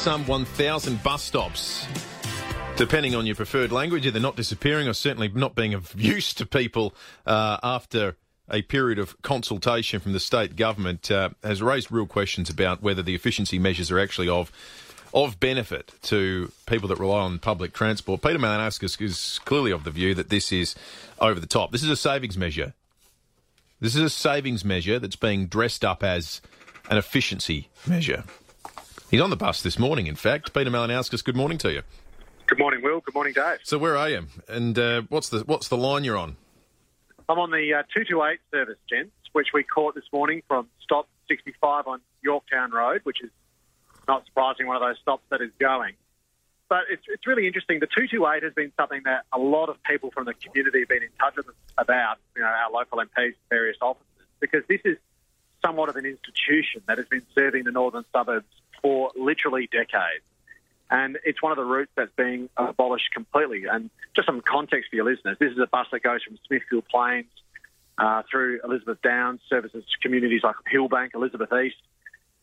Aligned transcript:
Some 0.00 0.26
1,000 0.26 1.02
bus 1.02 1.22
stops, 1.22 1.86
depending 2.76 3.14
on 3.14 3.26
your 3.26 3.36
preferred 3.36 3.70
language, 3.70 4.06
either 4.06 4.18
not 4.18 4.34
disappearing 4.34 4.88
or 4.88 4.94
certainly 4.94 5.28
not 5.28 5.54
being 5.54 5.74
of 5.74 5.94
use 6.00 6.32
to 6.34 6.46
people 6.46 6.94
uh, 7.26 7.58
after 7.62 8.16
a 8.50 8.62
period 8.62 8.98
of 8.98 9.20
consultation 9.20 10.00
from 10.00 10.14
the 10.14 10.18
state 10.18 10.56
government, 10.56 11.10
uh, 11.10 11.28
has 11.44 11.60
raised 11.60 11.92
real 11.92 12.06
questions 12.06 12.48
about 12.48 12.80
whether 12.80 13.02
the 13.02 13.14
efficiency 13.14 13.58
measures 13.58 13.90
are 13.90 14.00
actually 14.00 14.26
of 14.26 14.50
of 15.12 15.38
benefit 15.38 15.92
to 16.00 16.50
people 16.64 16.88
that 16.88 16.98
rely 16.98 17.20
on 17.20 17.38
public 17.38 17.74
transport. 17.74 18.22
Peter 18.22 18.38
Malinauskas 18.38 18.98
is 19.02 19.38
clearly 19.44 19.70
of 19.70 19.84
the 19.84 19.90
view 19.90 20.14
that 20.14 20.30
this 20.30 20.50
is 20.50 20.74
over 21.18 21.38
the 21.38 21.46
top. 21.46 21.72
This 21.72 21.82
is 21.82 21.90
a 21.90 21.96
savings 21.96 22.38
measure. 22.38 22.72
This 23.80 23.94
is 23.94 24.00
a 24.00 24.08
savings 24.08 24.64
measure 24.64 24.98
that's 24.98 25.16
being 25.16 25.46
dressed 25.46 25.84
up 25.84 26.02
as 26.02 26.40
an 26.88 26.96
efficiency 26.96 27.68
measure. 27.86 28.24
He's 29.10 29.20
on 29.20 29.30
the 29.30 29.36
bus 29.36 29.60
this 29.60 29.76
morning, 29.76 30.06
in 30.06 30.14
fact. 30.14 30.54
Peter 30.54 30.70
Malinauskas, 30.70 31.24
good 31.24 31.34
morning 31.34 31.58
to 31.58 31.72
you. 31.72 31.82
Good 32.46 32.60
morning, 32.60 32.80
Will. 32.80 33.00
Good 33.00 33.14
morning, 33.14 33.32
Dave. 33.32 33.58
So 33.64 33.76
where 33.76 33.96
are 33.96 34.08
you? 34.08 34.26
And 34.48 34.78
uh, 34.78 35.02
what's 35.08 35.30
the 35.30 35.40
what's 35.40 35.66
the 35.66 35.76
line 35.76 36.04
you're 36.04 36.16
on? 36.16 36.36
I'm 37.28 37.38
on 37.40 37.50
the 37.50 37.74
uh, 37.74 37.82
228 37.92 38.38
service, 38.52 38.78
gents, 38.88 39.12
which 39.32 39.48
we 39.52 39.64
caught 39.64 39.96
this 39.96 40.04
morning 40.12 40.42
from 40.46 40.68
stop 40.80 41.08
65 41.28 41.88
on 41.88 42.00
Yorktown 42.22 42.70
Road, 42.70 43.00
which 43.02 43.20
is 43.20 43.30
not 44.06 44.24
surprising, 44.26 44.68
one 44.68 44.76
of 44.76 44.82
those 44.82 44.98
stops 45.02 45.24
that 45.30 45.40
is 45.40 45.50
going. 45.58 45.94
But 46.68 46.82
it's, 46.88 47.02
it's 47.08 47.26
really 47.26 47.48
interesting. 47.48 47.80
The 47.80 47.86
228 47.86 48.44
has 48.44 48.54
been 48.54 48.70
something 48.78 49.02
that 49.06 49.24
a 49.32 49.38
lot 49.40 49.70
of 49.70 49.82
people 49.82 50.12
from 50.12 50.24
the 50.24 50.34
community 50.34 50.80
have 50.80 50.88
been 50.88 51.02
in 51.02 51.10
touch 51.18 51.34
with 51.36 51.48
us 51.48 51.54
about, 51.76 52.18
you 52.36 52.42
know, 52.42 52.48
our 52.48 52.70
local 52.70 52.98
MPs, 52.98 53.34
various 53.48 53.76
offices, 53.80 54.06
because 54.38 54.62
this 54.68 54.80
is 54.84 54.98
somewhat 55.64 55.88
of 55.88 55.96
an 55.96 56.06
institution 56.06 56.82
that 56.86 56.98
has 56.98 57.08
been 57.08 57.26
serving 57.34 57.64
the 57.64 57.72
northern 57.72 58.04
suburbs 58.12 58.46
for 58.82 59.10
literally 59.16 59.68
decades. 59.70 60.24
And 60.90 61.18
it's 61.24 61.40
one 61.40 61.52
of 61.52 61.56
the 61.56 61.64
routes 61.64 61.92
that's 61.96 62.10
being 62.16 62.48
abolished 62.56 63.12
completely. 63.14 63.64
And 63.70 63.90
just 64.16 64.26
some 64.26 64.40
context 64.40 64.90
for 64.90 64.96
your 64.96 65.04
listeners, 65.04 65.36
this 65.38 65.52
is 65.52 65.58
a 65.58 65.66
bus 65.66 65.86
that 65.92 66.02
goes 66.02 66.22
from 66.24 66.36
Smithfield 66.46 66.84
Plains 66.88 67.26
uh, 67.96 68.22
through 68.28 68.60
Elizabeth 68.64 69.00
Downs, 69.02 69.40
services 69.48 69.84
communities 70.02 70.40
like 70.42 70.56
Hillbank, 70.72 71.14
Elizabeth 71.14 71.52
East, 71.52 71.76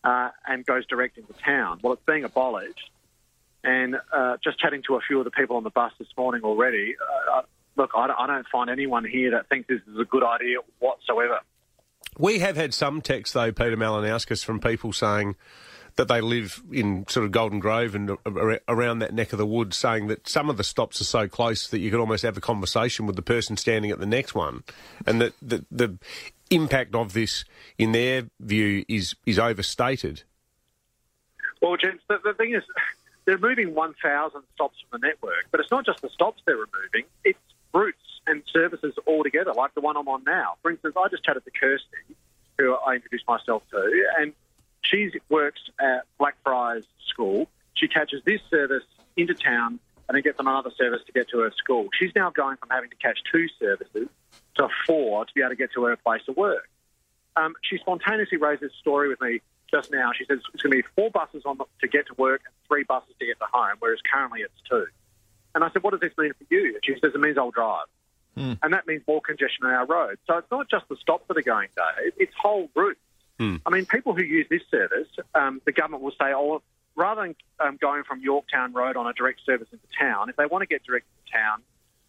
uh, 0.04 0.30
and 0.48 0.66
goes 0.66 0.86
direct 0.86 1.18
into 1.18 1.34
town. 1.34 1.80
Well, 1.84 1.94
it's 1.94 2.06
being 2.06 2.24
abolished. 2.24 2.90
And 3.64 3.98
uh, 4.14 4.38
just 4.42 4.60
chatting 4.60 4.82
to 4.88 4.96
a 4.96 5.02
few 5.02 5.20
of 5.20 5.26
the 5.26 5.32
people 5.32 5.58
on 5.58 5.64
the 5.64 5.70
bus 5.70 5.92
this 6.00 6.08
morning 6.16 6.44
already, 6.44 6.96
uh, 7.34 7.42
look, 7.76 7.92
I 7.96 8.08
don't, 8.08 8.18
I 8.18 8.28
don't 8.28 8.48
find 8.48 8.70
anyone 8.70 9.04
here 9.04 9.32
that 9.32 9.50
thinks 9.50 9.68
this 9.68 9.82
is 9.92 10.00
a 10.00 10.06
good 10.06 10.24
idea 10.24 10.60
whatsoever. 10.80 11.40
We 12.18 12.40
have 12.40 12.56
had 12.56 12.74
some 12.74 13.02
text, 13.02 13.34
though, 13.34 13.52
Peter 13.52 13.76
Malinauskas, 13.76 14.46
from 14.46 14.60
people 14.60 14.94
saying 14.94 15.36
that 15.98 16.08
they 16.08 16.22
live 16.22 16.64
in 16.72 17.06
sort 17.08 17.26
of 17.26 17.32
Golden 17.32 17.60
Grove 17.60 17.96
and 17.96 18.12
around 18.68 19.00
that 19.00 19.14
neck 19.14 19.34
of 19.34 19.40
the 19.40 19.46
woods, 19.46 19.76
saying 19.76 20.08
that 20.08 20.28
some 20.28 20.50
of 20.50 20.58
the 20.58 20.64
stops 20.64 21.02
are 21.02 21.06
so 21.06 21.28
close 21.28 21.68
that 21.68 21.80
you 21.80 21.92
could 21.92 22.00
almost 22.00 22.24
have 22.24 22.38
a 22.38 22.42
conversation 22.42 23.06
with 23.06 23.16
the 23.16 23.22
person 23.22 23.58
standing 23.58 23.92
at 23.92 24.00
the 24.00 24.06
next 24.06 24.34
one, 24.34 24.64
and 25.06 25.20
that 25.20 25.34
the, 25.42 25.66
the 25.70 25.98
impact 26.50 26.96
of 26.96 27.14
this, 27.14 27.46
in 27.78 27.92
their 27.92 28.30
view, 28.40 28.86
is 28.88 29.16
is 29.26 29.38
overstated. 29.38 30.24
Well, 31.62 31.76
gents, 31.78 32.04
the, 32.08 32.20
the 32.24 32.34
thing 32.34 32.54
is, 32.54 32.64
they're 33.26 33.40
moving 33.40 33.74
1,000 33.74 34.42
stops 34.54 34.78
from 34.88 35.02
the 35.02 35.08
network, 35.08 35.46
but 35.52 35.60
it's 35.60 35.72
not 35.72 35.86
just 35.86 36.02
the 36.02 36.10
stops 36.10 36.42
they're 36.46 36.56
removing; 36.56 37.06
it's 37.24 37.40
routes 37.74 37.98
and 38.28 38.44
services 38.54 38.94
altogether, 39.08 39.54
like 39.54 39.74
the 39.74 39.82
one 39.82 39.98
I'm 39.98 40.08
on 40.08 40.24
now. 40.26 40.56
For 40.62 40.70
instance, 40.70 40.96
I 40.98 41.08
just 41.10 41.24
chatted 41.24 41.44
to 41.46 41.52
Kirsty, 41.52 42.16
who 42.58 42.76
I 42.76 42.96
introduced 42.96 43.28
myself 43.28 43.64
to, 43.72 44.06
and 44.20 44.34
she 44.90 45.12
works 45.30 45.62
at 45.80 46.06
Blackfriars 46.18 46.86
School. 47.08 47.48
She 47.76 47.88
catches 47.88 48.24
this 48.26 48.42
service 48.50 48.84
into 49.16 49.34
town 49.34 49.80
and 50.08 50.16
then 50.16 50.22
gets 50.22 50.40
on 50.40 50.48
another 50.48 50.72
service 50.78 51.02
to 51.06 51.12
get 51.12 51.30
to 51.30 51.40
her 51.40 51.52
school. 51.58 51.90
She's 52.00 52.12
now 52.16 52.30
going 52.30 52.58
from 52.58 52.70
having 52.70 52.90
to 52.90 52.96
catch 52.96 53.20
two 53.32 53.48
services 53.60 54.08
to 54.56 54.68
four 54.86 55.26
to 55.26 55.34
be 55.34 55.42
able 55.42 55.50
to 55.50 55.56
get 55.56 55.72
to 55.74 55.84
her 55.86 55.96
place 55.98 56.22
of 56.28 56.38
work. 56.38 56.70
Um, 57.36 57.54
she 57.62 57.78
spontaneously 57.78 58.38
raised 58.38 58.62
this 58.62 58.72
story 58.80 59.10
with 59.10 59.22
me 59.22 59.42
just 59.70 59.92
now. 59.92 60.12
She 60.18 60.26
says 60.26 60.40
it's 60.54 60.64
going 60.64 60.72
to 60.72 60.78
be 60.78 60.88
four 60.96 61.12
buses 61.12 61.44
on 61.46 61.58
the, 61.58 61.66
to 61.82 61.88
get 61.88 62.08
to 62.08 62.14
work 62.16 62.42
and 62.46 62.54
three 62.68 62.84
buses 62.84 63.14
to 63.20 63.26
get 63.26 63.38
to 63.40 63.46
home, 63.52 63.76
whereas 63.80 64.00
currently 64.12 64.42
it's 64.42 64.54
two. 64.70 64.88
And 65.54 65.64
I 65.64 65.70
said, 65.72 65.84
what 65.84 65.92
does 65.92 66.00
this 66.00 66.14
mean 66.18 66.32
for 66.34 66.46
you? 66.50 66.76
And 66.76 66.86
she 66.86 66.94
says, 67.02 67.12
it 67.14 67.20
means 67.20 67.38
I'll 67.38 67.52
drive. 67.52 67.86
Mm. 68.38 68.60
And 68.62 68.74
that 68.74 68.88
means 68.88 69.02
more 69.08 69.22
congestion 69.22 69.66
on 69.66 69.74
our 69.74 69.86
roads. 69.86 70.20
So 70.28 70.38
it's 70.38 70.52
not 70.52 70.70
just 70.70 70.88
the 70.88 70.96
stops 70.98 71.28
that 71.28 71.38
are 71.38 71.42
going, 71.42 71.70
Dave, 71.76 72.14
it's 72.18 72.34
whole 72.40 72.70
routes. 72.76 73.00
Mm. 73.40 73.62
I 73.66 73.70
mean, 73.70 73.86
people 73.86 74.14
who 74.14 74.24
use 74.24 74.48
this 74.50 74.62
service, 74.72 75.08
um, 75.36 75.62
the 75.66 75.72
government 75.72 76.04
will 76.04 76.12
say, 76.12 76.34
oh, 76.34 76.62
rather 76.96 77.22
than 77.22 77.36
um, 77.60 77.78
going 77.80 78.04
from 78.04 78.22
Yorktown 78.22 78.74
Road 78.74 78.98
on 78.98 79.08
a 79.08 79.14
direct 79.14 79.42
service 79.46 79.68
into 79.72 79.86
town, 80.00 80.30
if 80.30 80.36
they 80.36 80.46
want 80.46 80.64
to 80.64 80.68
get 80.68 80.84
direct 80.84 81.06
to 81.26 81.32
town, 81.32 81.62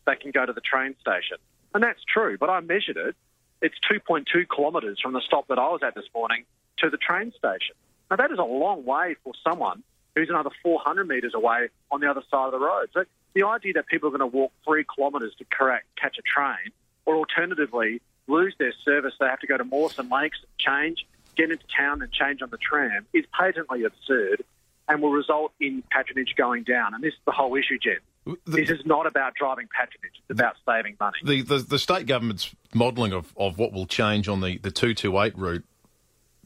they 0.06 0.16
can 0.16 0.30
go 0.30 0.46
to 0.46 0.52
the 0.52 0.60
train 0.60 0.94
station. 1.00 1.36
And 1.74 1.82
that's 1.82 2.00
true, 2.04 2.38
but 2.38 2.48
I 2.48 2.60
measured 2.60 2.96
it. 2.96 3.14
It's 3.60 3.74
2.2 3.90 4.24
kilometres 4.54 4.98
from 5.02 5.12
the 5.12 5.20
stop 5.20 5.48
that 5.48 5.58
I 5.58 5.68
was 5.68 5.80
at 5.82 5.94
this 5.94 6.06
morning 6.14 6.44
to 6.78 6.90
the 6.90 6.96
train 6.96 7.32
station. 7.36 7.74
Now, 8.10 8.16
that 8.16 8.30
is 8.30 8.38
a 8.38 8.44
long 8.44 8.84
way 8.84 9.16
for 9.22 9.34
someone 9.44 9.82
who's 10.14 10.30
another 10.30 10.50
400 10.62 11.06
metres 11.06 11.34
away 11.34 11.68
on 11.90 12.00
the 12.00 12.10
other 12.10 12.22
side 12.30 12.46
of 12.46 12.52
the 12.52 12.58
road. 12.58 12.88
So 12.94 13.04
the 13.34 13.44
idea 13.44 13.74
that 13.74 13.86
people 13.86 14.08
are 14.08 14.16
going 14.16 14.30
to 14.30 14.36
walk 14.36 14.52
three 14.64 14.84
kilometres 14.84 15.34
to 15.38 15.44
correct, 15.44 15.86
catch 16.00 16.16
a 16.18 16.22
train, 16.22 16.72
or 17.04 17.16
alternatively 17.16 18.00
lose 18.26 18.54
their 18.58 18.72
service, 18.84 19.14
they 19.18 19.26
have 19.26 19.40
to 19.40 19.46
go 19.46 19.56
to 19.56 19.64
Mawson 19.64 20.08
Lakes 20.08 20.38
and 20.42 20.58
change, 20.58 21.06
get 21.38 21.50
into 21.50 21.64
town 21.74 22.02
and 22.02 22.12
change 22.12 22.42
on 22.42 22.50
the 22.50 22.58
tram, 22.58 23.06
is 23.14 23.24
patently 23.38 23.84
absurd 23.84 24.44
and 24.88 25.00
will 25.00 25.12
result 25.12 25.52
in 25.60 25.82
patronage 25.90 26.34
going 26.36 26.64
down. 26.64 26.94
And 26.94 27.02
this 27.02 27.12
is 27.12 27.20
the 27.24 27.32
whole 27.32 27.54
issue, 27.54 27.78
Jen. 27.78 27.98
The- 28.26 28.36
this 28.46 28.70
is 28.70 28.84
not 28.84 29.06
about 29.06 29.34
driving 29.34 29.68
patronage. 29.68 30.20
It's 30.28 30.38
about 30.38 30.56
saving 30.66 30.96
money. 30.98 31.16
The, 31.24 31.42
the, 31.42 31.58
the 31.58 31.78
state 31.78 32.06
government's 32.06 32.54
modelling 32.74 33.12
of, 33.12 33.32
of 33.36 33.58
what 33.58 33.72
will 33.72 33.86
change 33.86 34.28
on 34.28 34.40
the, 34.40 34.58
the 34.58 34.70
228 34.70 35.38
route 35.38 35.64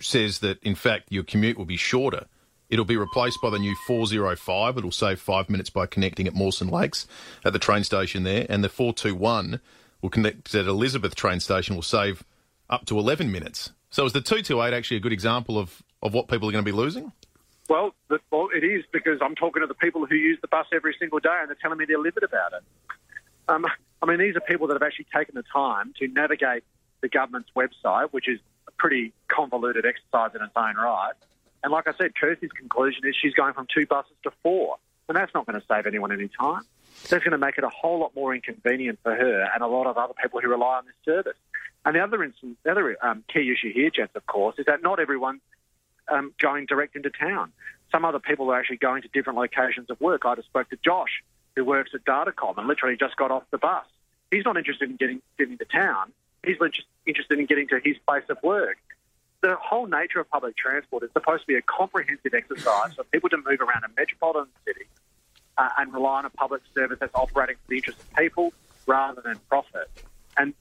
says 0.01 0.41
that, 0.41 0.63
in 0.63 0.75
fact, 0.75 1.09
your 1.11 1.25
commute 1.25 1.57
will 1.57 1.65
be 1.65 1.77
shorter. 1.77 2.27
It'll 2.69 2.85
be 2.85 2.97
replaced 2.97 3.39
by 3.43 3.51
the 3.51 3.59
new 3.59 3.77
405. 3.87 4.79
It'll 4.79 4.91
save 4.91 5.21
five 5.21 5.51
minutes 5.51 5.71
by 5.71 5.87
connecting 5.87 6.27
at 6.27 6.35
Mawson 6.35 6.69
Lakes 6.69 7.07
at 7.45 7.53
the 7.53 7.59
train 7.59 7.85
station 7.85 8.23
there. 8.23 8.47
And 8.49 8.65
the 8.65 8.69
421 8.69 9.61
will 10.01 10.11
connect 10.11 10.55
at 10.55 10.67
Elizabeth 10.67 11.15
train 11.15 11.39
station 11.41 11.75
will 11.75 11.83
save 11.83 12.25
up 12.73 12.87
to 12.87 12.99
11 12.99 13.31
minutes. 13.31 13.71
So 13.91 14.07
is 14.07 14.13
the 14.13 14.23
228 14.23 14.75
actually 14.75 14.97
a 14.97 15.01
good 15.01 15.13
example 15.13 15.59
of, 15.59 15.83
of 16.03 16.15
what 16.15 16.27
people 16.27 16.49
are 16.49 16.53
going 16.53 16.65
to 16.65 16.69
be 16.69 16.77
losing? 16.77 17.13
Well, 17.69 17.95
the, 18.09 18.19
well, 18.31 18.49
it 18.55 18.65
is 18.65 18.85
because 18.93 19.19
I'm 19.23 19.35
talking 19.35 19.61
to 19.61 19.67
the 19.67 19.75
people 19.75 20.07
who 20.07 20.17
use 20.17 20.39
the 20.41 20.49
bus 20.49 20.67
every 20.73 20.97
single 20.99 21.21
day, 21.21 21.37
and 21.41 21.49
they're 21.49 21.57
telling 21.61 21.79
me 21.79 21.85
they're 21.85 21.99
livid 21.99 22.23
about 22.23 22.55
it. 22.55 22.63
Um, 23.49 23.67
I 24.03 24.07
mean, 24.07 24.19
these 24.19 24.35
are 24.35 24.41
people 24.41 24.67
that 24.69 24.75
have 24.75 24.83
actually 24.83 25.07
taken 25.15 25.35
the 25.35 25.45
time 25.53 25.93
to 25.99 26.09
navigate 26.09 26.65
the 27.03 27.09
government's 27.09 27.51
website, 27.55 28.09
which 28.13 28.29
is 28.29 28.41
a 28.67 28.71
pretty 28.73 29.13
convoluted 29.29 29.85
exercise 29.85 30.31
in 30.35 30.43
its 30.43 30.53
own 30.57 30.77
right. 30.77 31.13
And 31.63 31.73
like 31.73 31.87
I 31.87 31.93
said, 32.01 32.15
Kirsty's 32.15 32.51
conclusion 32.53 33.03
is 33.07 33.15
she's 33.21 33.35
going 33.35 33.53
from 33.53 33.67
two 33.73 33.87
buses 33.87 34.13
to 34.25 34.33
four, 34.43 34.77
and 35.09 35.17
that's 35.17 35.33
not 35.35 35.47
going 35.47 35.61
to 35.61 35.67
save 35.67 35.87
anyone 35.87 36.11
any 36.11 36.29
time. 36.29 36.63
That's 37.09 37.25
going 37.25 37.33
to 37.33 37.39
make 37.39 37.59
it 37.59 37.65
a 37.65 37.69
whole 37.69 38.01
lot 38.01 38.15
more 38.15 38.35
inconvenient 38.35 38.99
for 39.03 39.15
her 39.15 39.49
and 39.55 39.63
a 39.63 39.67
lot 39.67 39.87
of 39.87 39.99
other 39.99 40.15
people 40.21 40.41
who 40.41 40.49
rely 40.49 40.79
on 40.79 40.85
this 40.87 40.95
service. 41.05 41.37
And 41.85 41.97
the 41.97 42.01
other 42.01 42.23
instance, 42.23 42.57
the 42.63 42.71
other 42.71 42.97
um, 43.03 43.25
key 43.33 43.51
issue 43.53 43.73
here, 43.73 43.91
Jets, 43.91 44.15
of 44.15 44.27
course, 44.27 44.57
is 44.59 44.67
that 44.67 44.83
not 44.83 45.01
everyone 45.01 45.41
um, 46.09 46.33
going 46.39 46.67
direct 46.67 46.97
into 46.97 47.11
town. 47.11 47.53
Some 47.91 48.05
other 48.05 48.21
people 48.21 48.51
are 48.51 48.59
actually 48.59 48.77
going 48.79 49.03
to 49.03 49.09
different 49.09 49.39
locations 49.39 49.91
of 49.91 50.01
work. 50.01 50.25
I 50.25 50.35
just 50.37 50.49
spoke 50.49 50.71
to 50.71 50.79
Josh, 50.85 51.23
who 51.57 51.65
works 51.65 51.91
at 51.95 52.05
Datacom 52.05 52.57
and 52.57 52.67
literally 52.67 52.97
just 52.97 53.17
got 53.17 53.31
off 53.31 53.45
the 53.51 53.59
bus. 53.59 53.85
He's 54.31 54.45
not 54.45 54.57
interested 54.57 54.89
in 54.91 54.97
getting, 54.97 55.21
getting 55.39 55.59
to 55.59 55.65
town. 55.65 56.13
He's 56.45 56.57
interested 57.07 57.39
in 57.39 57.47
getting 57.47 57.69
to 57.69 57.81
his 57.83 57.97
place 58.07 58.25
of 58.29 58.39
work. 58.43 58.79
The 59.43 59.57
whole 59.57 59.87
nature 59.87 60.21
of 60.21 60.31
public 60.31 60.57
transport 60.57 61.03
is 61.03 61.11
supposed 61.13 61.43
to 61.43 61.47
be 61.49 61.57
a 61.57 61.63
comprehensive 61.63 62.33
exercise 62.33 62.95
for 62.95 63.05
people 63.05 63.29
to 63.31 63.37
move 63.37 63.61
around 63.61 63.85
a 63.85 63.89
metropolitan 63.97 64.53
city 64.65 64.87
uh, 65.59 65.69
and 65.79 65.93
rely 65.93 66.19
on 66.19 66.25
a 66.25 66.31
public 66.31 66.63
service 66.75 66.99
that's 67.01 67.15
operating 67.15 67.57
for 67.57 67.69
the 67.69 67.77
interest 67.77 68.01
of 68.01 68.17
people 68.17 68.53
rather 68.87 69.21
than 69.21 69.39
profit. 69.49 69.91
And 70.37 70.55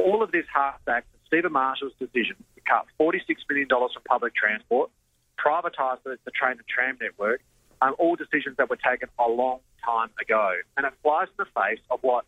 all 0.00 0.22
of 0.22 0.32
this 0.32 0.44
harks 0.52 0.80
back 0.84 1.04
to 1.12 1.18
Stephen 1.26 1.52
Marshall's 1.52 1.92
decision 1.98 2.36
to 2.54 2.60
cut 2.62 2.86
$46 2.98 3.20
million 3.48 3.68
from 3.68 4.02
public 4.08 4.34
transport, 4.34 4.90
privatised 5.38 6.02
the, 6.04 6.18
the 6.24 6.30
train 6.30 6.52
and 6.52 6.66
tram 6.68 6.98
network. 7.00 7.40
Um, 7.82 7.94
all 7.98 8.14
decisions 8.14 8.58
that 8.58 8.68
were 8.68 8.76
taken 8.76 9.08
a 9.18 9.26
long 9.26 9.60
time 9.82 10.10
ago. 10.20 10.52
And 10.76 10.84
it 10.84 10.92
flies 11.02 11.28
in 11.28 11.34
the 11.38 11.60
face 11.60 11.80
of 11.90 12.00
what 12.02 12.26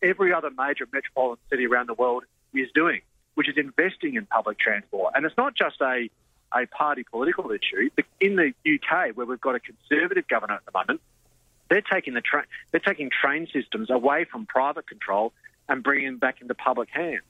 every 0.00 0.32
other 0.32 0.50
major 0.50 0.86
metropolitan 0.92 1.42
city 1.50 1.66
around 1.66 1.88
the 1.88 1.94
world 1.94 2.24
is 2.54 2.68
doing, 2.74 3.00
which 3.34 3.48
is 3.48 3.56
investing 3.56 4.14
in 4.14 4.26
public 4.26 4.58
transport. 4.60 5.14
And 5.16 5.26
it's 5.26 5.36
not 5.36 5.56
just 5.56 5.80
a, 5.80 6.08
a 6.54 6.66
party 6.66 7.04
political 7.10 7.50
issue. 7.50 7.90
In 8.20 8.36
the 8.36 8.52
UK, 8.64 9.16
where 9.16 9.26
we've 9.26 9.40
got 9.40 9.56
a 9.56 9.60
conservative 9.60 10.28
government 10.28 10.60
at 10.64 10.72
the 10.72 10.78
moment, 10.78 11.00
they're 11.68 11.82
taking 11.82 12.14
the 12.14 12.20
tra- 12.20 12.44
they're 12.70 12.80
taking 12.80 13.10
train 13.10 13.48
systems 13.52 13.88
away 13.88 14.26
from 14.30 14.44
private 14.46 14.86
control 14.86 15.32
and 15.68 15.82
bringing 15.82 16.06
them 16.06 16.18
back 16.18 16.40
into 16.40 16.54
public 16.54 16.88
hands. 16.90 17.22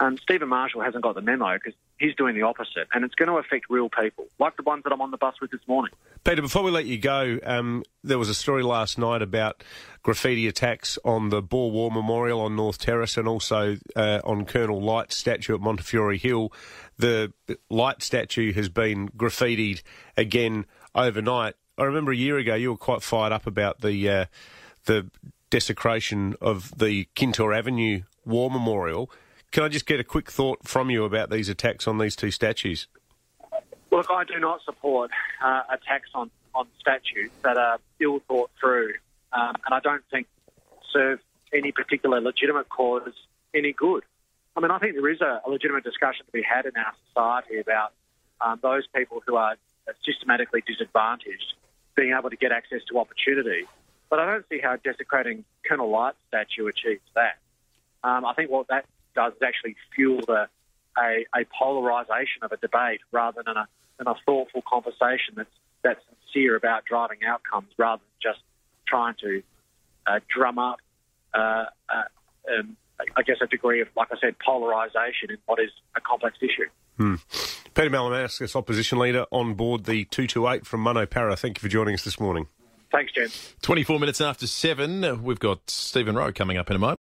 Um, 0.00 0.16
Stephen 0.16 0.48
Marshall 0.48 0.80
hasn't 0.80 1.02
got 1.02 1.14
the 1.14 1.20
memo 1.20 1.54
because 1.54 1.74
he's 1.98 2.14
doing 2.14 2.34
the 2.34 2.42
opposite, 2.42 2.88
and 2.94 3.04
it's 3.04 3.14
going 3.14 3.28
to 3.28 3.36
affect 3.36 3.66
real 3.68 3.90
people, 3.90 4.26
like 4.38 4.56
the 4.56 4.62
ones 4.62 4.82
that 4.84 4.92
I'm 4.94 5.02
on 5.02 5.10
the 5.10 5.18
bus 5.18 5.34
with 5.42 5.50
this 5.50 5.60
morning. 5.68 5.92
Peter, 6.24 6.40
before 6.40 6.62
we 6.62 6.70
let 6.70 6.86
you 6.86 6.96
go, 6.96 7.38
um, 7.44 7.84
there 8.02 8.18
was 8.18 8.30
a 8.30 8.34
story 8.34 8.62
last 8.62 8.98
night 8.98 9.20
about 9.20 9.62
graffiti 10.02 10.48
attacks 10.48 10.98
on 11.04 11.28
the 11.28 11.42
Boer 11.42 11.70
War 11.70 11.90
Memorial 11.90 12.40
on 12.40 12.56
North 12.56 12.78
Terrace 12.78 13.18
and 13.18 13.28
also 13.28 13.76
uh, 13.94 14.20
on 14.24 14.46
Colonel 14.46 14.80
Light's 14.80 15.18
statue 15.18 15.54
at 15.54 15.60
Montefiore 15.60 16.14
Hill. 16.14 16.50
The 16.96 17.32
Light 17.68 18.02
statue 18.02 18.54
has 18.54 18.70
been 18.70 19.08
graffitied 19.10 19.82
again 20.16 20.64
overnight. 20.94 21.56
I 21.76 21.84
remember 21.84 22.12
a 22.12 22.16
year 22.16 22.38
ago 22.38 22.54
you 22.54 22.70
were 22.70 22.78
quite 22.78 23.02
fired 23.02 23.32
up 23.32 23.46
about 23.46 23.82
the 23.82 24.08
uh, 24.08 24.24
the 24.86 25.10
desecration 25.50 26.34
of 26.40 26.76
the 26.78 27.08
Kintore 27.16 27.56
Avenue 27.56 28.02
War 28.24 28.50
Memorial. 28.50 29.10
Can 29.50 29.64
I 29.64 29.68
just 29.68 29.86
get 29.86 29.98
a 29.98 30.04
quick 30.04 30.30
thought 30.30 30.66
from 30.66 30.90
you 30.90 31.04
about 31.04 31.30
these 31.30 31.48
attacks 31.48 31.88
on 31.88 31.98
these 31.98 32.14
two 32.14 32.30
statues? 32.30 32.86
Look, 33.90 34.06
I 34.08 34.24
do 34.24 34.38
not 34.38 34.62
support 34.64 35.10
uh, 35.42 35.62
attacks 35.68 36.10
on, 36.14 36.30
on 36.54 36.68
statues 36.78 37.30
that 37.42 37.56
are 37.56 37.78
ill 37.98 38.20
thought 38.28 38.50
through, 38.60 38.94
um, 39.32 39.56
and 39.66 39.74
I 39.74 39.80
don't 39.80 40.04
think 40.10 40.28
serve 40.92 41.18
any 41.52 41.72
particular 41.72 42.20
legitimate 42.20 42.68
cause 42.68 43.12
any 43.52 43.72
good. 43.72 44.04
I 44.56 44.60
mean, 44.60 44.70
I 44.70 44.78
think 44.78 44.94
there 44.94 45.08
is 45.08 45.20
a, 45.20 45.40
a 45.44 45.50
legitimate 45.50 45.82
discussion 45.82 46.24
to 46.26 46.32
be 46.32 46.42
had 46.42 46.66
in 46.66 46.72
our 46.76 46.92
society 47.08 47.58
about 47.58 47.92
um, 48.40 48.60
those 48.62 48.86
people 48.94 49.22
who 49.26 49.36
are 49.36 49.56
systematically 50.04 50.62
disadvantaged 50.66 51.54
being 51.96 52.14
able 52.16 52.30
to 52.30 52.36
get 52.36 52.52
access 52.52 52.80
to 52.90 52.98
opportunity. 52.98 53.66
But 54.10 54.18
I 54.18 54.26
don't 54.26 54.44
see 54.50 54.58
how 54.62 54.76
desecrating 54.76 55.44
Colonel 55.64 55.88
Light's 55.88 56.18
statue 56.28 56.66
achieves 56.66 57.00
that. 57.14 57.38
Um, 58.02 58.24
I 58.24 58.34
think 58.34 58.50
what 58.50 58.66
that 58.68 58.84
does 59.14 59.32
is 59.34 59.42
actually 59.42 59.76
fuel 59.94 60.20
the, 60.26 60.48
a, 60.98 61.26
a 61.34 61.44
polarisation 61.56 62.42
of 62.42 62.52
a 62.52 62.56
debate 62.56 63.00
rather 63.12 63.42
than 63.44 63.56
a, 63.56 63.68
than 63.98 64.08
a 64.08 64.14
thoughtful 64.26 64.62
conversation 64.68 65.34
that's, 65.36 65.50
that's 65.82 66.00
sincere 66.24 66.56
about 66.56 66.84
driving 66.84 67.18
outcomes 67.26 67.68
rather 67.78 68.02
than 68.02 68.32
just 68.32 68.44
trying 68.86 69.14
to 69.20 69.42
uh, 70.06 70.18
drum 70.28 70.58
up, 70.58 70.80
uh, 71.32 71.66
uh, 71.88 72.58
um, 72.58 72.76
I 73.16 73.22
guess, 73.22 73.36
a 73.40 73.46
degree 73.46 73.80
of, 73.80 73.88
like 73.96 74.08
I 74.10 74.16
said, 74.20 74.36
polarisation 74.44 75.30
in 75.30 75.38
what 75.46 75.60
is 75.60 75.70
a 75.96 76.00
complex 76.00 76.36
issue. 76.42 76.68
Hmm. 76.96 77.14
Peter 77.74 77.90
Malinauskas, 77.90 78.56
opposition 78.56 78.98
leader, 78.98 79.26
on 79.30 79.54
board 79.54 79.84
the 79.84 80.04
228 80.06 80.66
from 80.66 80.84
Munno 80.84 81.08
Para. 81.08 81.36
Thank 81.36 81.58
you 81.58 81.60
for 81.62 81.68
joining 81.68 81.94
us 81.94 82.02
this 82.02 82.18
morning. 82.18 82.48
Thanks, 82.92 83.12
James. 83.12 83.54
24 83.62 84.00
minutes 84.00 84.20
after 84.20 84.46
7, 84.46 85.22
we've 85.22 85.38
got 85.38 85.70
Stephen 85.70 86.16
Rowe 86.16 86.32
coming 86.32 86.56
up 86.56 86.70
in 86.70 86.76
a 86.76 86.78
moment. 86.78 86.98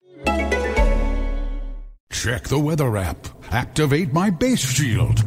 Check 2.10 2.44
the 2.44 2.58
weather 2.58 2.96
app. 2.96 3.28
Activate 3.52 4.12
my 4.12 4.30
base 4.30 4.60
shield. 4.60 5.22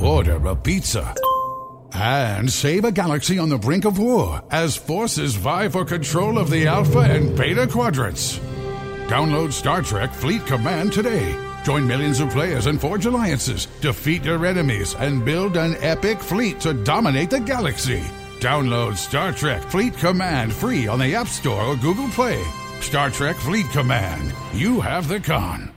Order 0.00 0.46
a 0.46 0.54
pizza. 0.54 1.14
And 1.92 2.50
save 2.50 2.84
a 2.84 2.92
galaxy 2.92 3.38
on 3.38 3.48
the 3.48 3.58
brink 3.58 3.84
of 3.84 3.98
war 3.98 4.42
as 4.50 4.76
forces 4.76 5.36
vie 5.36 5.68
for 5.68 5.84
control 5.84 6.38
of 6.38 6.50
the 6.50 6.66
Alpha 6.66 7.00
and 7.00 7.36
Beta 7.36 7.66
quadrants. 7.66 8.38
Download 9.06 9.52
Star 9.52 9.82
Trek 9.82 10.12
Fleet 10.12 10.44
Command 10.46 10.92
today. 10.92 11.38
Join 11.64 11.86
millions 11.86 12.20
of 12.20 12.30
players 12.30 12.66
and 12.66 12.80
forge 12.80 13.06
alliances, 13.06 13.66
defeat 13.80 14.24
your 14.24 14.44
enemies, 14.44 14.94
and 14.96 15.24
build 15.24 15.56
an 15.56 15.76
epic 15.80 16.20
fleet 16.20 16.60
to 16.60 16.74
dominate 16.74 17.30
the 17.30 17.40
galaxy. 17.40 18.02
Download 18.40 18.96
Star 18.96 19.32
Trek 19.32 19.62
Fleet 19.62 19.94
Command 19.94 20.52
free 20.52 20.86
on 20.86 20.98
the 20.98 21.14
App 21.14 21.28
Store 21.28 21.62
or 21.62 21.76
Google 21.76 22.08
Play. 22.08 22.42
Star 22.80 23.10
Trek 23.10 23.36
Fleet 23.36 23.66
Command. 23.70 24.32
You 24.52 24.80
have 24.80 25.08
the 25.08 25.18
conn. 25.18 25.73